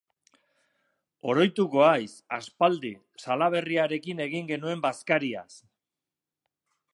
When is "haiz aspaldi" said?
1.87-2.93